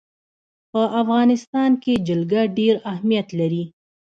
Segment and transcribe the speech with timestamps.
[0.71, 3.63] په افغانستان کې جلګه ډېر اهمیت لري.